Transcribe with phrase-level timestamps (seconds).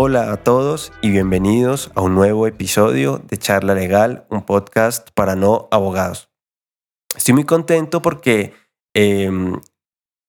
[0.00, 5.34] Hola a todos y bienvenidos a un nuevo episodio de Charla Legal, un podcast para
[5.34, 6.30] no abogados.
[7.16, 8.54] Estoy muy contento porque,
[8.94, 9.60] em,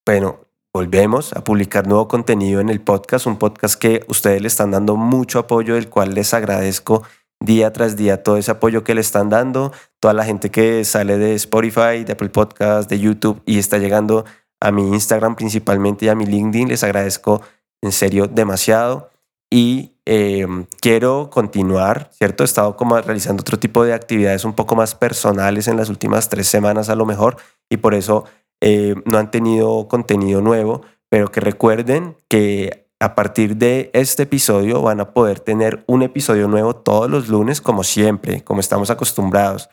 [0.07, 0.39] bueno,
[0.73, 4.95] volvemos a publicar nuevo contenido en el podcast, un podcast que ustedes le están dando
[4.95, 7.03] mucho apoyo, del cual les agradezco
[7.39, 11.19] día tras día todo ese apoyo que le están dando, toda la gente que sale
[11.19, 14.25] de Spotify, de Apple Podcast, de YouTube y está llegando
[14.59, 17.43] a mi Instagram principalmente y a mi LinkedIn, les agradezco
[17.83, 19.08] en serio demasiado
[19.49, 22.43] y em, quiero continuar, ¿cierto?
[22.43, 26.29] He estado como realizando otro tipo de actividades un poco más personales en las últimas
[26.29, 27.37] tres semanas a lo mejor
[27.69, 28.25] y por eso
[28.61, 34.81] eh, no han tenido contenido nuevo, pero que recuerden que a partir de este episodio
[34.81, 39.69] van a poder tener un episodio nuevo todos los lunes como siempre, como estamos acostumbrados.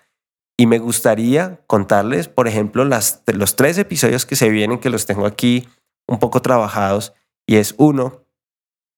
[0.56, 5.04] Y me gustaría contarles, por ejemplo, las, los tres episodios que se vienen, que los
[5.04, 5.68] tengo aquí
[6.06, 7.12] un poco trabajados,
[7.46, 8.25] y es uno,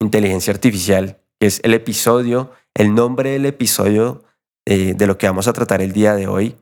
[0.00, 4.24] inteligencia artificial, que es el episodio, el nombre del episodio
[4.66, 6.56] eh, de lo que vamos a tratar el día de hoy.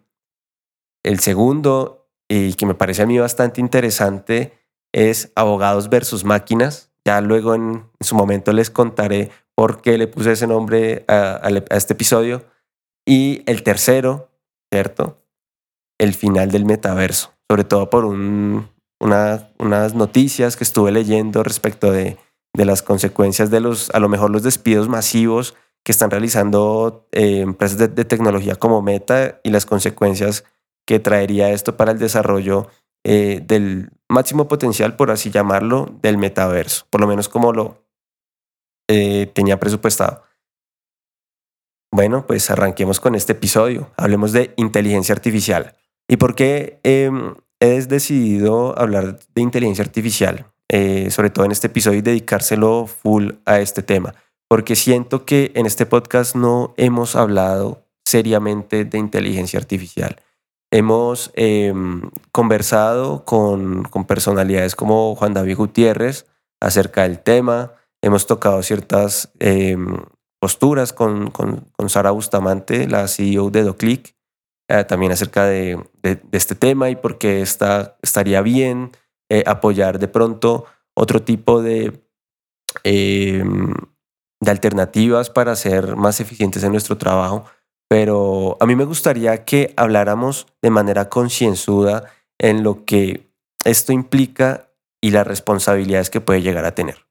[1.03, 4.59] El segundo, y que me parece a mí bastante interesante,
[4.93, 6.91] es abogados versus máquinas.
[7.05, 11.93] Ya luego en, su momento les contaré por qué le puse ese nombre a, este
[11.93, 12.45] episodio.
[13.07, 14.31] Y el tercero,
[14.73, 15.23] ¿cierto?
[15.99, 22.19] El final del metaverso, sobre todo por un, unas noticias que estuve leyendo respecto de
[22.57, 25.55] de las consecuencias de los, a lo mejor los despidos masivos
[25.85, 30.45] que están realizando eh, empresas de, tecnología como Meta y las consecuencias
[30.85, 32.69] que traería esto para el desarrollo
[33.05, 37.85] eh, del máximo potencial, por así llamarlo, del metaverso, por lo menos como lo
[38.89, 40.25] eh, tenía presupuestado.
[41.93, 43.91] Bueno, pues arranquemos con este episodio.
[43.97, 45.77] Hablemos de inteligencia artificial.
[46.09, 50.53] ¿Y por qué em, he decidido hablar de inteligencia artificial?
[50.69, 54.15] Eh, sobre todo en este episodio, y dedicárselo full a este tema,
[54.49, 60.21] porque siento que en este podcast no hemos hablado seriamente de inteligencia artificial.
[60.73, 66.27] Hemos em, conversado con, con, personalidades como Juan David Gutiérrez
[66.61, 67.73] acerca del tema,
[68.03, 69.97] hemos tocado ciertas em,
[70.41, 74.17] posturas con, con, Sara Bustamante, la CEO de DoClick,
[74.69, 75.79] eh, también acerca de,
[76.33, 78.91] este tema y por qué está, estaría bien
[79.29, 82.03] eh, apoyar de pronto otro tipo de,
[82.85, 83.75] em,
[84.41, 87.45] de alternativas para ser más eficientes en nuestro trabajo.
[87.89, 92.05] Pero a mí me gustaría que habláramos de manera concienzuda
[92.39, 93.31] en lo que
[93.65, 97.07] esto implica y las responsabilidades que puede llegar a tener.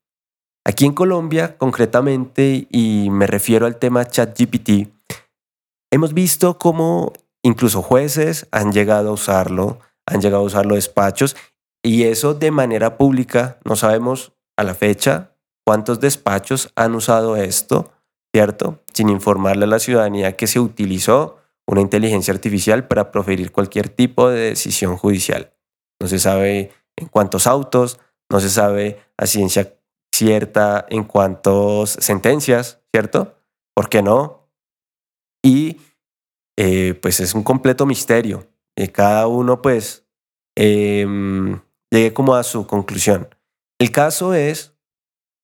[0.65, 4.89] Aquí en Colombia, concretamente, y me refiero al tema ChatGPT,
[5.91, 11.35] hemos visto cómo incluso jueces han llegado a usarlo, han llegado a usarlo despachos
[11.85, 17.91] y eso de manera pública, no sabemos a la fecha cuántos despachos han usado esto,
[18.33, 18.81] ¿cierto?
[18.91, 21.37] Sin informarle a la ciudadanía que se utilizó
[21.67, 25.53] una inteligencia artificial para proferir cualquier tipo de decisión judicial.
[26.01, 27.99] No se sabe en cuántos autos,
[28.31, 29.77] no se sabe a ciencia
[30.11, 33.35] cierta en cuántas sentencias, ¿cierto?
[33.75, 34.49] ¿Por qué no?
[35.43, 35.77] Y
[36.57, 38.47] eh, pues es un completo misterio.
[38.75, 40.07] Y cada uno pues
[40.55, 41.59] em,
[41.91, 43.27] llegué como a su conclusión.
[43.79, 44.73] El caso es,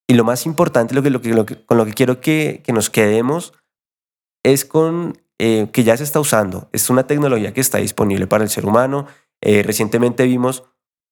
[0.07, 3.53] y lo más importante, lo que, con lo que quiero que, que nos quedemos,
[4.44, 6.69] es con eh, que ya se está usando.
[6.72, 9.07] Es una tecnología que está disponible para el ser humano.
[9.41, 10.63] Eh, recientemente vimos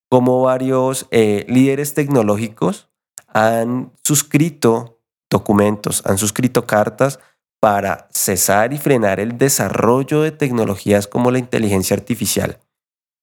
[0.10, 2.90] cómo varios eh, líderes tecnológicos
[3.28, 5.00] han suscrito
[5.32, 7.20] documentos, han suscrito cartas
[7.60, 12.60] para cesar y frenar el desarrollo de tecnologías como la inteligencia artificial.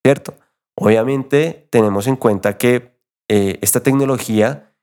[0.05, 0.35] ¿Cierto?
[0.79, 2.97] Obviamente tenemos en cuenta que
[3.29, 4.75] eh, esta tecnología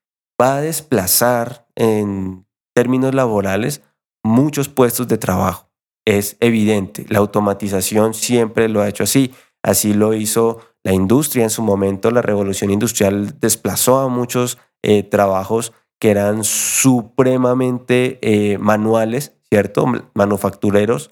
[0.42, 2.46] va a desplazar en
[2.76, 3.84] términos laborales
[4.24, 5.70] muchos puestos de trabajo.
[6.06, 9.34] Es evidente, la automatización siempre lo ha hecho así.
[9.64, 12.12] Así lo hizo la industria en su momento.
[12.12, 19.86] La revolución industrial desplazó a muchos eh, trabajos que eran supremamente eh, manuales, ¿cierto?
[20.14, 21.12] Manufactureros,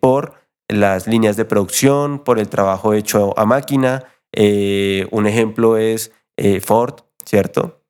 [0.00, 4.04] por las líneas de producción, por el trabajo hecho a máquina.
[4.32, 7.82] Eh, un ejemplo es eh, Ford, ¿cierto?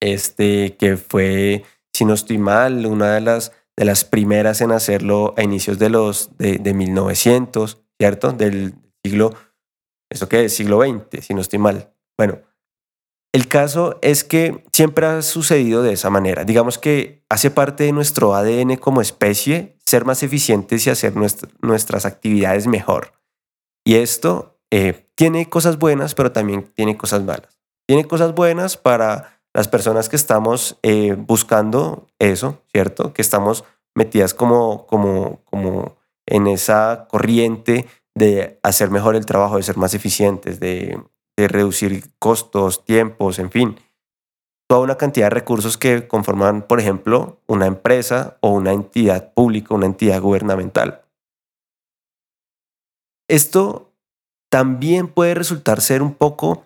[0.00, 5.34] Este que fue, si no estoy mal, una de las, de las primeras en hacerlo
[5.36, 8.32] a inicios de los de, de 1900, ¿cierto?
[8.32, 8.74] Del
[9.04, 9.34] siglo,
[10.10, 10.54] ¿eso qué es?
[10.54, 11.92] Siglo XX, si no estoy mal.
[12.16, 12.40] Bueno,
[13.36, 16.44] el caso es que siempre ha sucedido de esa manera.
[16.44, 21.14] Digamos que hace parte de nuestro ADN como especie ser más eficientes y hacer
[21.62, 23.12] nuestras actividades mejor.
[23.84, 27.58] Y esto eh, tiene cosas buenas, pero también tiene cosas malas.
[27.86, 33.14] Tiene cosas buenas para las personas que estamos eh, buscando eso, ¿cierto?
[33.14, 35.96] Que estamos metidas como, como, como
[36.26, 41.00] en esa corriente de hacer mejor el trabajo, de ser más eficientes, de
[41.36, 43.80] reducir costos, tiempos, en fin.
[44.68, 49.74] Toda una cantidad de recursos que conforman, por ejemplo, una empresa o una entidad pública,
[49.74, 51.02] una entidad gubernamental.
[53.28, 53.92] Esto
[54.50, 56.64] también puede resultar ser un poco,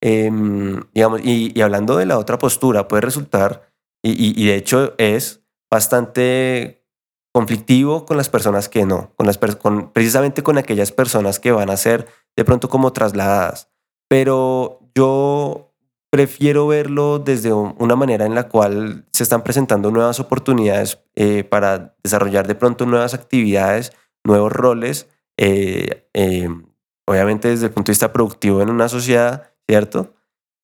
[0.00, 3.72] em, digamos, y, hablando de la otra postura, puede resultar,
[4.04, 6.84] y, de hecho es bastante
[7.32, 11.76] conflictivo con las personas que no, con las precisamente con aquellas personas que van a
[11.76, 13.70] ser de pronto como trasladadas.
[14.08, 15.71] Pero yo
[16.12, 21.96] prefiero verlo desde una manera en la cual se están presentando nuevas oportunidades eh, para
[22.04, 23.92] desarrollar de pronto nuevas actividades,
[24.22, 26.48] nuevos roles eh, eh,
[27.06, 30.14] obviamente desde el punto de vista productivo en una sociedad, ¿cierto?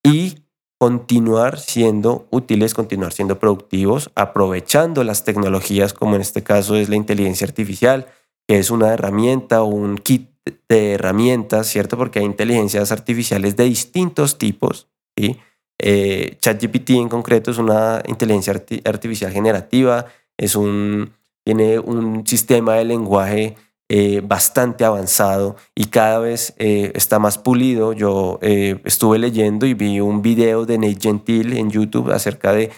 [0.05, 0.45] Y
[0.79, 6.97] continuar siendo útiles, continuar siendo productivos, aprovechando las tecnologías, como en este caso es la
[6.97, 8.07] inteligencia artificial,
[8.47, 10.31] que es una herramienta o un kit
[10.69, 11.97] de herramientas, ¿cierto?
[11.97, 14.89] Porque hay inteligencias artificiales de distintos tipos,
[15.81, 18.53] Eh, ChatGPT en concreto es una inteligencia
[18.85, 20.07] artificial generativa,
[20.37, 21.13] es un,
[21.45, 23.57] tiene un sistema de lenguaje
[23.89, 27.93] eh, bastante avanzado y cada vez eh, está más pulido.
[27.93, 32.71] Yo estuve leyendo y vi un video de Nate Gentil en YouTube acerca de,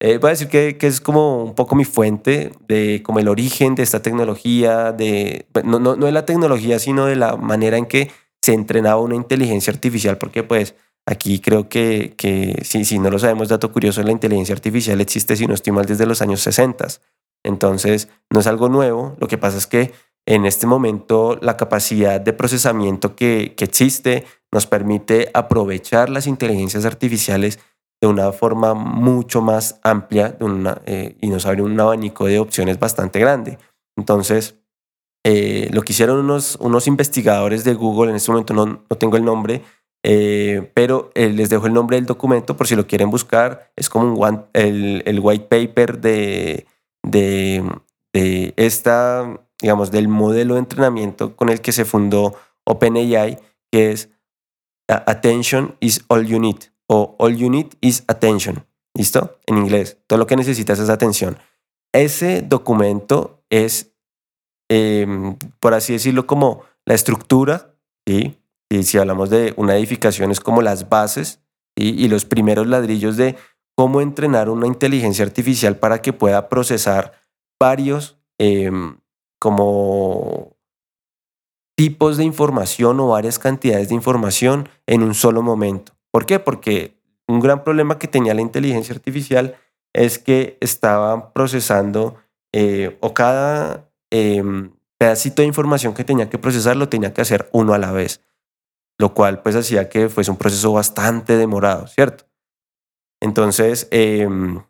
[0.00, 3.82] voy a decir que, es como un poco mi fuente de como el origen de
[3.82, 8.10] esta tecnología, de, no, no, no de la tecnología, sino de la manera en que
[8.42, 10.74] se entrenaba una inteligencia artificial, porque pues
[11.06, 15.46] aquí creo que, que si, no lo sabemos, dato curioso, la inteligencia artificial existe, si
[15.46, 16.86] no estoy mal, desde los años 60.
[17.44, 19.92] Entonces, no es algo nuevo, lo que pasa es que
[20.26, 27.58] en este momento la capacidad de procesamiento que, existe nos permite aprovechar las inteligencias artificiales
[28.00, 30.36] de una forma mucho más amplia
[30.86, 33.58] eh, y nos abre un abanico de opciones bastante grande.
[33.96, 34.56] Entonces,
[35.24, 39.16] eh, lo que hicieron unos, unos investigadores de Google, en este momento no, no tengo
[39.16, 39.62] el nombre,
[40.04, 43.72] eh, pero les dejo el nombre del documento por si lo quieren buscar.
[43.74, 46.66] Es como un el, el, white paper de,
[47.02, 47.64] de,
[48.12, 52.34] de esta digamos, del modelo de entrenamiento con el que se fundó
[52.64, 53.38] OpenAI,
[53.72, 54.10] que es
[54.88, 58.66] Attention is all you need o All you need is attention.
[58.94, 59.38] ¿Listo?
[59.46, 61.38] En inglés, todo lo que necesitas es atención.
[61.92, 63.94] Ese documento es,
[64.68, 67.74] em, por así decirlo, como la estructura,
[68.06, 68.38] ¿sí?
[68.82, 71.40] Si hablamos de una edificación es como las bases
[71.76, 73.36] y los primeros ladrillos de
[73.74, 77.12] cómo entrenar una inteligencia artificial para que pueda procesar
[77.58, 78.98] varios em,
[79.40, 80.56] como
[81.76, 85.92] tipos de información o varias cantidades de información en un solo momento.
[86.12, 86.38] ¿Por qué?
[86.38, 89.56] Porque un gran problema que tenía la inteligencia artificial
[89.92, 92.16] es que estaba procesando
[92.52, 97.48] eh, o cada em, pedacito de información que tenía que procesar lo tenía que hacer
[97.52, 98.20] uno a la vez,
[98.98, 102.24] lo cual pues hacía que fuese un proceso bastante demorado, ¿cierto?
[103.20, 104.62] Entonces, em,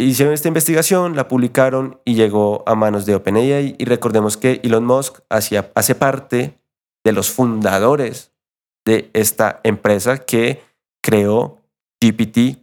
[0.00, 3.74] Hicieron esta investigación, la publicaron y llegó a manos de OpenAI.
[3.78, 6.60] Y recordemos que Elon Musk hace parte
[7.04, 8.32] de los fundadores
[8.86, 10.62] de esta empresa que
[11.02, 11.58] creó
[12.00, 12.62] GPT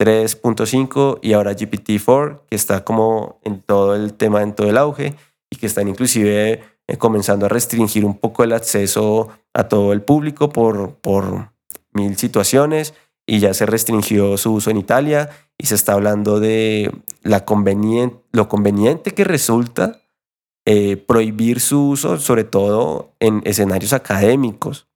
[0.00, 5.14] 3.5 y ahora GPT-4, que está como en todo el tema, en todo el auge
[5.50, 10.02] y que están inclusive eh, comenzando a restringir un poco el acceso a todo el
[10.02, 11.52] público por, por
[11.92, 12.94] mil situaciones
[13.26, 16.90] y ya se restringió su uso en Italia y se está hablando de
[17.22, 17.44] la
[18.32, 20.02] lo conveniente que resulta
[20.66, 24.88] eh, prohibir su uso, sobre todo en escenarios académicos.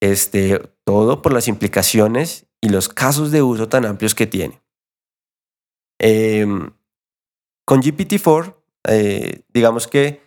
[0.00, 4.60] Este, todo por las implicaciones y los casos de uso tan amplios que tiene.
[6.00, 6.72] Em,
[7.64, 10.20] con GPT-4, eh, digamos que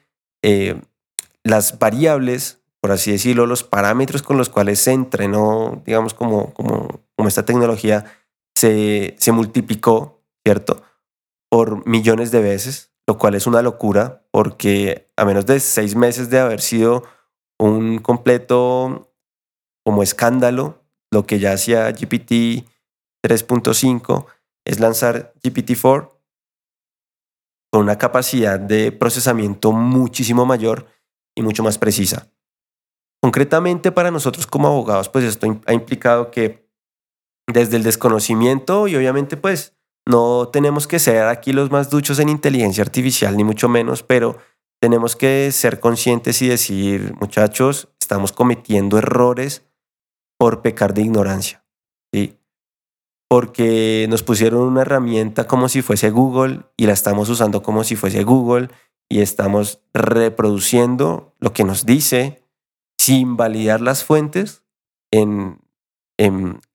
[0.44, 0.80] eh,
[1.44, 7.02] las variables, por así decirlo, los parámetros con los cuales se entrenó, digamos, como, como,
[7.28, 8.06] esta tecnología,
[8.56, 10.82] se, multiplicó, ¿cierto?
[11.50, 16.30] Por millones de veces, lo cual es una locura porque a menos de seis meses
[16.30, 17.04] de haber sido
[17.60, 19.14] un completo
[19.84, 22.66] como escándalo, lo que ya hacía GPT
[23.24, 24.26] 3.5
[24.66, 26.11] es lanzar GPT-4
[27.72, 30.88] con una capacidad de procesamiento muchísimo mayor
[31.36, 32.30] y mucho más precisa.
[33.22, 36.68] Concretamente para nosotros como abogados, pues esto ha implicado que
[37.48, 39.76] desde el desconocimiento y obviamente pues
[40.08, 44.38] no tenemos que ser aquí los más duchos en inteligencia artificial, ni mucho menos, pero
[44.82, 49.64] tenemos que ser conscientes y decir, muchachos, estamos cometiendo errores
[50.40, 51.64] por pecar de ignorancia.
[53.32, 57.96] Porque nos pusieron una herramienta como si fuese Google y la estamos usando como si
[57.96, 58.68] fuese Google
[59.10, 62.44] y estamos reproduciendo lo que nos dice
[63.00, 64.66] sin validar las fuentes
[65.12, 65.62] en,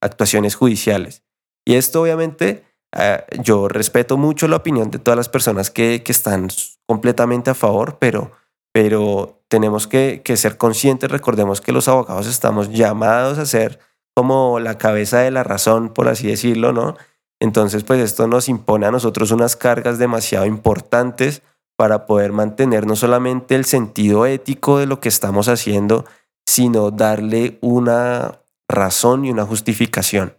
[0.00, 1.24] actuaciones judiciales.
[1.66, 2.64] Y esto obviamente
[2.96, 6.48] eh, yo respeto mucho la opinión de todas las personas que, están
[6.86, 8.32] completamente a favor, pero,
[8.72, 13.78] pero tenemos que, que ser conscientes, recordemos que los abogados estamos llamados a ser
[14.16, 16.96] como la cabeza de la razón, por así decirlo, ¿no?
[17.38, 21.42] Entonces, pues esto nos impone a nosotros unas cargas demasiado importantes
[21.76, 26.06] para poder mantener no solamente el sentido ético de lo que estamos haciendo,
[26.46, 30.34] sino darle una razón y una justificación.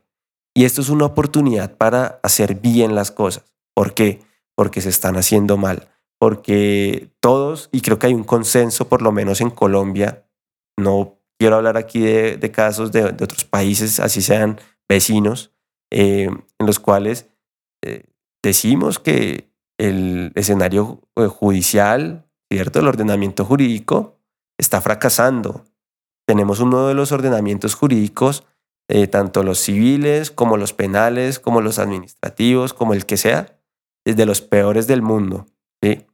[0.55, 3.43] Y esto es una oportunidad para hacer bien las cosas.
[3.75, 4.21] ¿Por qué?
[4.55, 5.87] Porque se están haciendo mal.
[6.19, 10.25] Porque todos, y creo que hay un consenso, por lo menos en Colombia,
[10.79, 15.51] no quiero hablar aquí de, casos de, otros países, así sean vecinos,
[15.91, 16.29] eh,
[16.59, 17.29] en los cuales
[17.83, 18.05] eh,
[18.43, 22.79] decimos que el escenario eh, judicial, ¿cierto?
[22.79, 24.19] El ordenamiento jurídico
[24.57, 25.65] está fracasando.
[26.27, 28.45] Tenemos uno de los ordenamientos jurídicos,
[29.11, 33.59] tanto los civiles como los penales, como los administrativos, como el que sea,
[34.05, 35.45] de los peores del mundo.
[35.81, 36.05] ¿sí?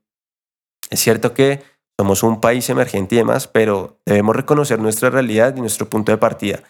[0.90, 1.64] Es cierto que
[2.00, 6.18] somos un país emergente y demás, pero debemos reconocer nuestra realidad y nuestro punto de
[6.18, 6.64] partida.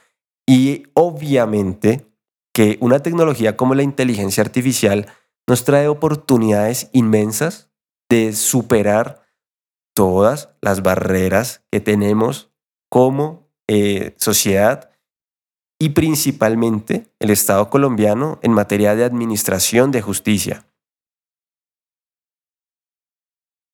[0.45, 2.07] Y obviamente
[2.53, 5.07] que una tecnología como la inteligencia artificial
[5.47, 7.71] nos trae oportunidades inmensas
[8.09, 9.23] de superar
[9.95, 12.51] todas las barreras que tenemos
[12.89, 14.91] como eh, sociedad
[15.79, 20.65] y principalmente el Estado colombiano en materia de administración de justicia.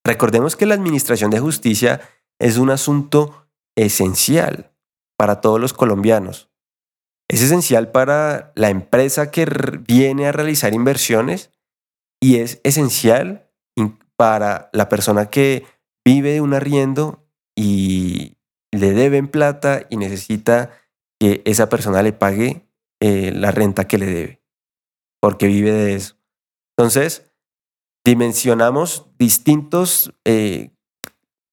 [0.06, 2.02] Recordemos que la administración de justicia
[2.40, 4.72] es un asunto esencial
[5.18, 6.50] para todos los colombianos.
[7.30, 9.46] Es esencial para la empresa que
[9.88, 11.52] viene a realizar inversiones
[12.22, 13.50] y es esencial
[14.18, 15.66] para la persona que
[16.06, 17.26] vive de un arriendo
[17.56, 18.38] y
[18.72, 20.72] le deben plata y necesita
[21.20, 22.68] que esa persona le pague
[23.00, 24.42] eh, la renta que le debe,
[25.22, 26.18] porque vive de eso.
[26.78, 27.29] Entonces,
[28.06, 30.72] dimensionamos distintos eh,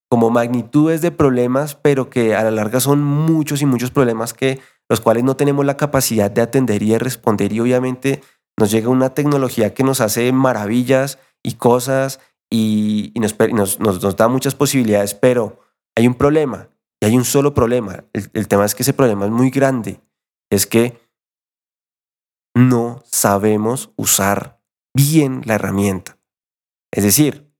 [0.08, 4.60] como magnitudes de problemas, pero que a la larga son muchos y muchos problemas que
[4.88, 8.22] los cuales no tenemos la capacidad de atender y de responder y obviamente
[8.58, 14.54] nos llega una tecnología que nos hace maravillas y cosas y, nos, nos, da muchas
[14.54, 15.60] posibilidades, pero
[15.96, 16.68] hay un problema
[17.00, 18.04] y hay un solo problema.
[18.12, 20.00] El, el tema es que ese problema es muy grande,
[20.50, 20.98] es que
[22.54, 24.62] no sabemos usar
[24.94, 26.15] bien la herramienta.
[26.96, 27.52] Es decir,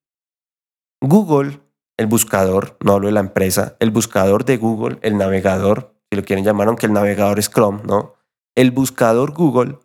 [1.02, 1.61] Google,
[1.99, 6.25] el buscador, no hablo de la empresa, el buscador de Google, el navegador, si lo
[6.25, 8.14] quieren llamar, aunque el navegador es Chrome, ¿no?
[8.55, 9.78] El buscador Google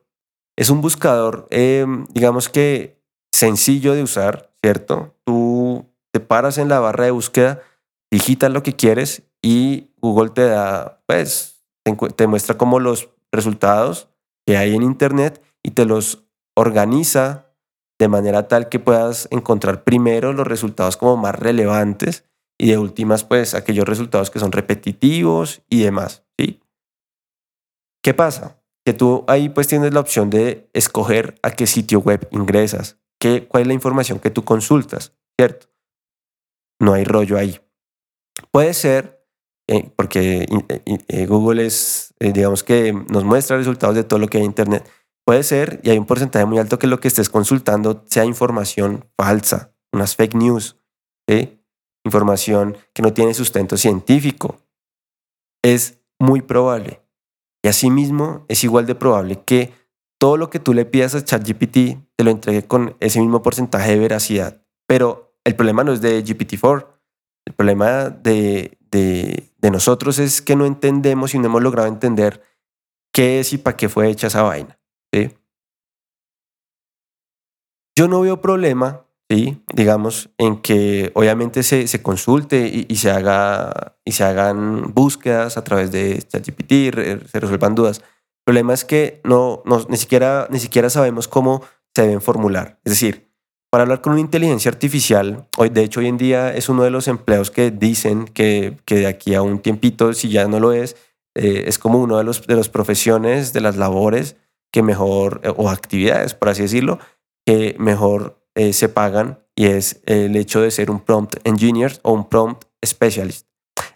[0.58, 3.04] es un buscador, em, digamos que
[3.34, 5.18] sencillo de usar, ¿cierto?
[5.26, 7.62] Tú te paras en la barra de búsqueda,
[8.10, 11.62] digitas lo que quieres y Google te da, pues,
[12.16, 14.08] te muestra como los resultados
[14.46, 16.24] que hay en Internet y te los
[16.56, 17.51] organiza
[18.02, 22.26] de manera tal que puedas encontrar primero los resultados como más relevantes
[22.58, 26.64] y de últimas, pues aquellos resultados que son repetitivos y demás, ¿sí?
[28.04, 28.60] ¿Qué pasa?
[28.84, 33.48] Que tú ahí pues tienes la opción de escoger a qué sitio web ingresas, qué,
[33.48, 35.68] cuál es la información que tú consultas, ¿cierto?
[36.80, 37.60] No hay rollo ahí.
[38.50, 39.24] Puede ser,
[39.68, 44.40] eh, porque eh, eh, Google es, digamos que nos muestra resultados de todo lo que
[44.40, 44.90] hay en Internet,
[45.32, 49.06] Puede ser, y hay un porcentaje muy alto que lo que estés consultando sea información
[49.18, 50.76] falsa, unas fake news,
[52.04, 54.58] información que no tiene sustento científico.
[55.64, 57.02] Es muy probable.
[57.64, 59.74] Y asimismo es igual de probable que
[60.20, 61.76] todo lo que tú le pidas a ChatGPT
[62.18, 64.66] te lo entregue con ese mismo porcentaje de veracidad.
[64.86, 66.88] Pero el problema no es de GPT-4.
[67.46, 68.78] El problema de,
[69.62, 72.44] nosotros es que no entendemos y no hemos logrado entender
[73.14, 74.78] qué es y para qué fue hecha esa vaina.
[78.02, 79.62] Yo no veo problema, ¿sí?
[79.76, 85.64] digamos, en que obviamente se, se consulte y, se haga, y se hagan búsquedas a
[85.64, 88.00] través de ChatGPT, se resuelvan dudas.
[88.00, 91.62] El problema es que no, no, ni, siquiera, ni siquiera sabemos cómo
[91.94, 92.80] se deben formular.
[92.86, 93.30] Es decir,
[93.70, 96.90] para hablar con una inteligencia artificial, hoy, de hecho hoy en día es uno de
[96.90, 100.72] los empleos que dicen que, que de aquí a un tiempito, si ya no lo
[100.72, 100.98] es,
[101.36, 104.38] eh, es como uno de los de las profesiones, de las labores
[104.72, 106.98] que mejor, eh, o actividades, por así decirlo,
[107.46, 112.14] que mejor eh, se pagan y es el hecho de ser un prompt engineer o
[112.14, 113.48] un prompt specialist.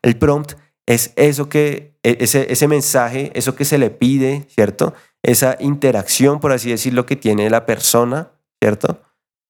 [0.01, 0.53] El prompt
[0.85, 4.93] es eso que, e, ese, ese mensaje, eso que se le pide, ¿cierto?
[5.25, 9.01] esa interacción, por así decirlo, que tiene la persona, ¿cierto?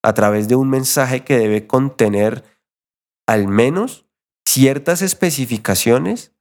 [0.01, 2.43] A través de un mensaje que debe contener
[3.27, 4.05] al menos
[4.47, 6.31] ciertas especificaciones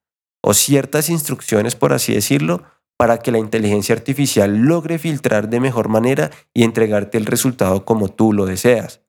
[0.40, 2.62] o ciertas instrucciones, por así decirlo,
[2.96, 8.08] para que la inteligencia artificial logre filtrar de mejor manera y entregarte el resultado como
[8.08, 9.00] tú lo deseas.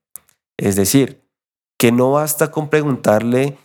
[0.56, 1.22] Es decir,
[1.78, 3.58] que no basta con preguntarle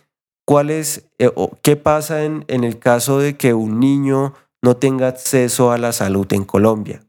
[0.46, 4.76] cuál es eh, o qué pasa en, en el caso de que un niño no
[4.76, 7.04] tenga acceso a la salud en Colombia.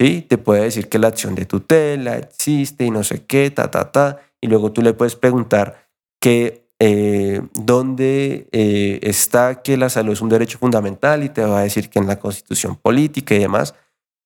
[0.00, 0.22] ¿Sí?
[0.22, 3.92] Te puede decir que la acción de tutela existe y no sé qué, ta, ta,
[3.92, 4.20] ta.
[4.40, 5.90] Y luego tú le puedes preguntar
[6.20, 11.60] que eh, dónde eh, está que la salud es un derecho fundamental y te va
[11.60, 13.74] a decir que en la constitución política y demás,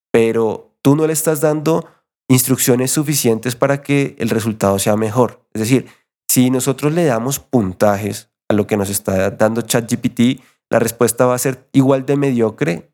[0.09, 1.85] pero tú no le estás dando
[2.29, 5.45] instrucciones suficientes para que el resultado sea mejor.
[5.53, 5.87] Es decir,
[6.29, 11.35] si nosotros le damos puntajes a lo que nos está dando ChatGPT, la respuesta va
[11.35, 12.91] a ser igual de mediocre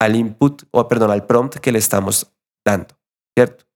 [0.00, 2.32] al input o perdón, al prompt que le estamos
[2.64, 2.98] dando,
[3.36, 3.66] ¿cierto?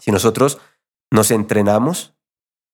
[0.00, 0.60] Si nosotros
[1.10, 2.14] nos entrenamos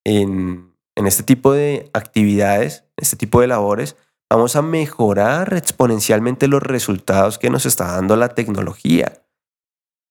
[0.04, 3.96] en, en este tipo de actividades, este tipo de labores,
[4.30, 9.24] vamos a mejorar exponencialmente los resultados que nos está dando la tecnología.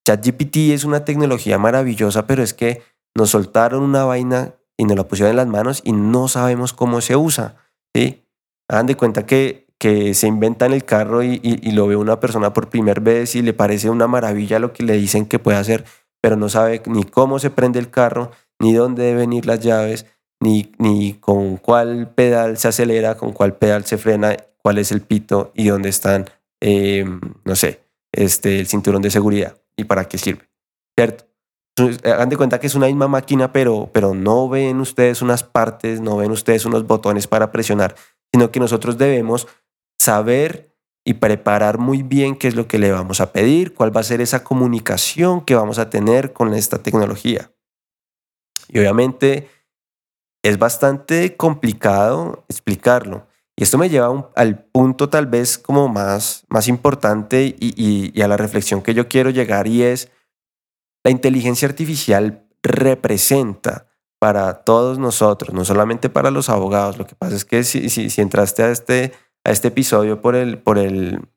[0.07, 2.81] ChatGPT es una tecnología maravillosa, pero es que
[3.15, 7.01] nos soltaron una vaina y nos la pusieron en las manos y no sabemos cómo
[7.01, 7.55] se usa.
[7.95, 8.25] ¿sí?
[8.69, 12.19] Hagan de cuenta que, que se inventa en el carro y, y, lo ve una
[12.19, 15.57] persona por primera vez y le parece una maravilla lo que le dicen que puede
[15.57, 15.85] hacer,
[16.21, 20.05] pero no sabe ni cómo se prende el carro, ni dónde deben ir las llaves,
[20.43, 25.01] ni, ni con cuál pedal se acelera, con cuál pedal se frena, cuál es el
[25.01, 26.29] pito y dónde están,
[26.61, 27.05] eh,
[27.43, 27.81] no sé,
[28.11, 30.47] este, el cinturón de seguridad y para qué sirve.
[30.95, 31.25] ¿Cierto?
[32.03, 36.01] Hagan de cuenta que es una misma máquina, pero, pero no ven ustedes unas partes,
[36.01, 37.95] no ven ustedes unos botones para presionar,
[38.31, 39.47] sino que nosotros debemos
[39.97, 44.01] saber y preparar muy bien qué es lo que le vamos a pedir, cuál va
[44.01, 47.51] a ser esa comunicación que vamos a tener con esta tecnología.
[48.67, 49.49] Y obviamente
[50.43, 53.27] es bastante complicado explicarlo.
[53.55, 58.37] Y esto me lleva al punto tal vez como más, más importante y, a la
[58.37, 60.11] reflexión que yo quiero llegar y es,
[61.03, 63.87] la inteligencia artificial representa
[64.19, 66.97] para todos nosotros, no solamente para los abogados.
[66.97, 69.11] Lo que pasa es que si, si, entraste a este,
[69.43, 71.27] a este episodio por el, por, el,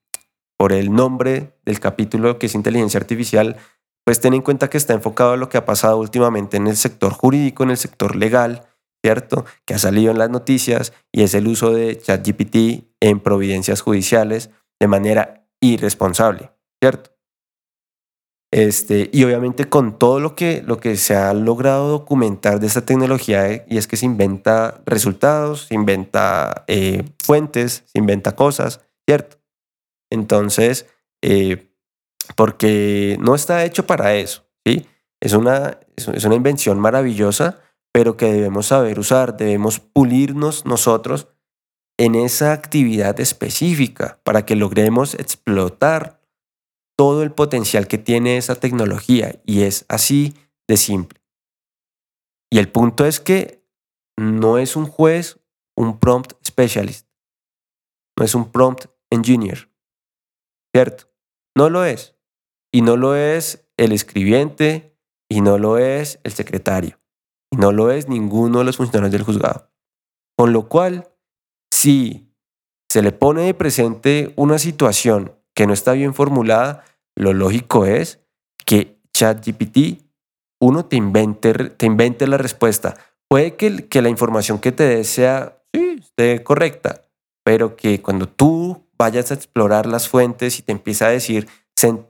[0.57, 3.57] por el nombre del capítulo que es inteligencia artificial,
[4.05, 6.77] pues ten en cuenta que está enfocado a lo que ha pasado últimamente en el
[6.77, 8.63] sector jurídico, en el sector legal,
[9.07, 9.45] ¿cierto?
[9.65, 14.51] Que ha salido en las noticias y es el uso de ChatGPT en providencias judiciales
[14.81, 16.51] de manera irresponsable,
[16.83, 17.13] ¿cierto?
[18.53, 22.85] Este, y obviamente con todo lo que, lo que se ha logrado documentar de esta
[22.85, 28.81] tecnología, eh, y es que se inventa resultados, se inventa eh, fuentes, se inventa cosas,
[29.09, 29.37] ¿cierto?
[30.11, 30.87] Entonces,
[31.23, 31.71] eh,
[32.35, 34.85] porque no está hecho para eso, ¿sí?
[35.21, 37.61] Es una, es una invención maravillosa,
[37.97, 41.29] pero que debemos saber usar, debemos pulirnos nosotros
[41.97, 46.21] en esa actividad específica para que logremos explotar
[46.95, 50.35] todo el potencial que tiene esa tecnología y es así
[50.69, 51.23] de simple.
[52.53, 53.65] Y el punto es que
[54.19, 55.41] no es un juez
[55.75, 57.09] un prompt specialist,
[58.19, 59.71] no es un prompt engineer,
[60.75, 61.11] ¿cierto?
[61.57, 62.15] No lo es.
[62.71, 64.99] Y no lo es el escribiente
[65.31, 66.99] y no lo es el secretario
[67.51, 69.71] y no lo es ninguno de los funcionarios del juzgado.
[70.37, 71.09] Con lo cual,
[71.73, 72.33] si
[72.89, 76.85] se le pone de presente una situación que no está bien formulada,
[77.17, 78.21] lo lógico es
[78.65, 80.03] que ChatGPT,
[80.61, 82.97] uno te invente, te invente la respuesta.
[83.29, 87.03] Puede que, que la información que te dé sea esté correcta,
[87.45, 91.49] pero que cuando tú vayas a explorar las fuentes y te empieza a decir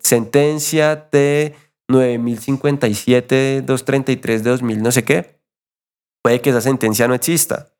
[0.00, 1.54] sentencia de
[1.88, 5.40] 9057, 233 de 2000, no sé qué,
[6.22, 7.72] puede que esa sentencia no exista.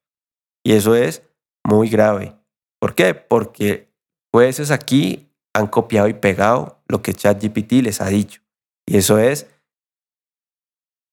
[0.65, 1.23] Y eso es
[1.65, 2.37] muy grave.
[2.81, 3.15] ¿Por qué?
[3.15, 3.93] Porque
[4.33, 8.43] jueces aquí han copiado y pegado lo que ChatGPT les ha dicho.
[8.87, 9.49] Y eso es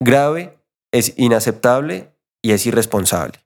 [0.00, 0.58] grave,
[0.92, 3.44] es inaceptable y es irresponsable.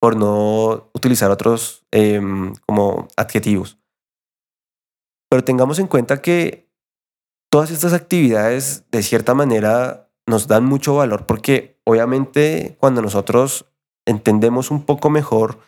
[0.00, 3.78] Por no utilizar otros em, como adjetivos.
[5.30, 6.65] Pero tengamos en cuenta que
[7.50, 13.66] todas estas actividades de cierta manera nos dan mucho valor porque obviamente cuando nosotros
[14.06, 15.58] entendemos un poco mejor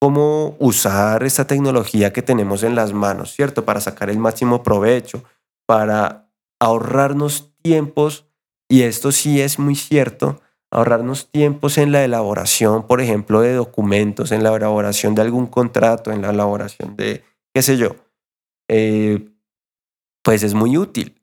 [0.00, 3.64] cómo usar esta tecnología que tenemos en las manos, ¿cierto?
[3.64, 5.24] Para sacar el máximo provecho,
[5.66, 8.26] para ahorrarnos tiempos,
[8.68, 14.32] y esto sí es muy cierto, ahorrarnos tiempos en la elaboración, por ejemplo, de documentos,
[14.32, 17.24] en la elaboración de algún contrato, en la elaboración de,
[17.54, 17.96] qué sé yo,
[18.68, 19.30] eh,
[20.22, 21.17] pues es muy útil.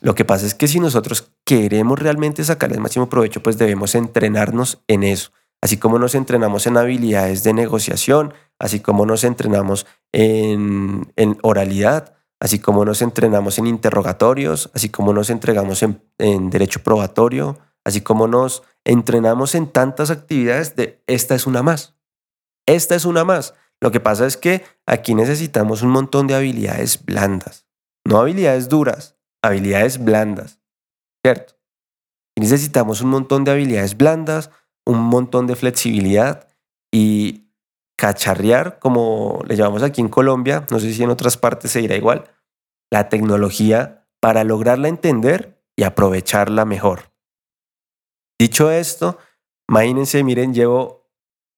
[0.00, 3.94] Lo que pasa es que si nosotros queremos realmente sacar el máximo provecho, pues debemos
[3.94, 5.30] entrenarnos en eso.
[5.62, 11.10] Así como nos entrenamos en habilidades de negociación, así como nos entrenamos en,
[11.42, 17.58] oralidad, así como nos entrenamos en interrogatorios, así como nos entregamos en, en, derecho probatorio,
[17.84, 21.96] así como nos entrenamos en tantas actividades, de esta es una más.
[22.66, 23.54] Esta es una más.
[23.80, 27.66] Lo que pasa es que aquí necesitamos un montón de habilidades blandas,
[28.04, 30.60] no habilidades duras, habilidades blandas,
[31.24, 31.54] ¿cierto?
[32.36, 34.50] Y necesitamos un montón de habilidades blandas,
[34.84, 36.48] un montón de flexibilidad
[36.92, 37.46] y
[37.96, 41.96] cacharrear, como le llamamos aquí en Colombia, no sé si en otras partes se dirá
[41.96, 42.30] igual,
[42.92, 47.12] la tecnología para lograrla entender y aprovecharla mejor.
[48.38, 49.18] Dicho esto,
[49.68, 51.10] imagínense, miren, llevo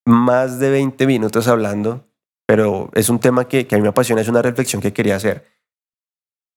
[0.07, 2.09] más de 20 minutos hablando,
[2.47, 5.45] pero es un tema que, a mí me apasiona, es una reflexión que quería hacer.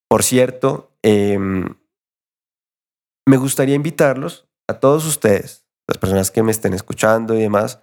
[0.08, 1.76] Por cierto, em,
[3.28, 7.80] me gustaría invitarlos a todos ustedes, las personas que me estén escuchando y demás,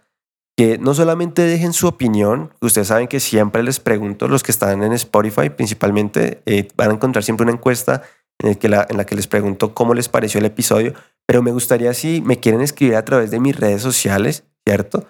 [0.56, 4.82] que no solamente dejen su opinión, ustedes saben que siempre les pregunto, los que están
[4.82, 8.02] en Spotify principalmente, eh, van a encontrar siempre una encuesta
[8.40, 10.94] en, la, en la que les pregunto cómo les pareció el episodio,
[11.26, 15.06] pero me gustaría si me quieren escribir a través de mis redes sociales, ¿cierto?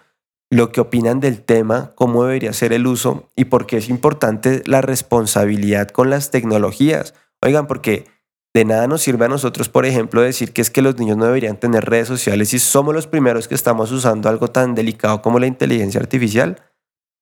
[0.50, 4.62] Lo que opinan del tema, cómo debería ser el uso y por qué es importante
[4.66, 7.14] la responsabilidad con las tecnologías.
[7.42, 8.06] Oigan, porque
[8.54, 11.26] de nada nos sirve a nosotros, por ejemplo, decir que es que los niños no
[11.26, 15.38] deberían tener redes sociales si somos los primeros que estamos usando algo tan delicado como
[15.38, 16.62] la inteligencia artificial,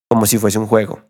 [0.09, 1.02] como si fuese un juego.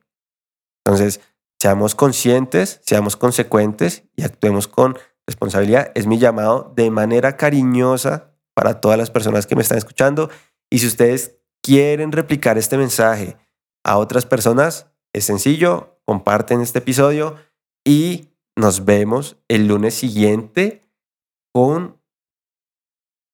[0.84, 1.20] Entonces,
[1.60, 5.92] seamos conscientes, seamos consecuentes y actuemos con responsabilidad.
[5.94, 10.30] Es mi llamado de manera cariñosa para todas las personas que me están escuchando.
[10.70, 13.36] Y si ustedes quieren replicar este mensaje
[13.84, 17.36] a otras personas, es sencillo, comparten este episodio
[17.84, 20.82] y nos vemos el lunes siguiente
[21.52, 22.00] con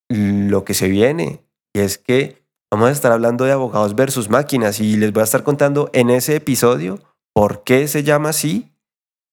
[0.09, 1.45] lo que se viene.
[1.75, 5.25] Y es que vamos a estar hablando de abogados versus máquinas y les voy a
[5.25, 6.99] estar contando en ese episodio
[7.35, 8.73] por qué se llama así,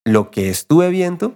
[0.06, 1.34] lo que estuve viendo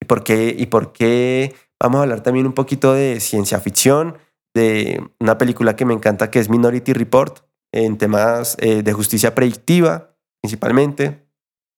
[0.00, 4.16] y por qué, y por qué vamos a hablar también un poquito de ciencia ficción,
[4.54, 7.40] de una película que me encanta que es Minority Report,
[7.72, 11.28] en temas eh, de justicia predictiva principalmente.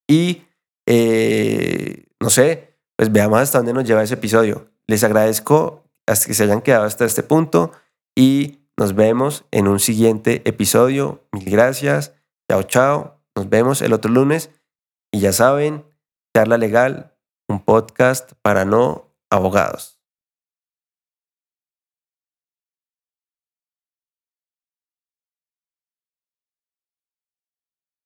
[0.08, 0.42] Y
[0.86, 4.70] eh, no sé, pues veamos hasta dónde nos lleva ese episodio.
[4.86, 7.72] Les agradezco hasta que se hayan quedado hasta este punto
[8.16, 11.24] y nos vemos en un siguiente episodio.
[11.32, 12.14] Mil gracias.
[12.50, 13.20] Chao, chao.
[13.36, 14.50] Nos vemos el otro lunes.
[15.12, 15.84] Y ya saben,
[16.34, 17.16] Charla Legal,
[17.48, 19.97] un podcast para no abogados.